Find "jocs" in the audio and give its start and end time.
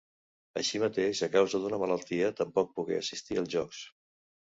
3.61-3.89